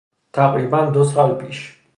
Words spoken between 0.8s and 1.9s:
دو سال پیش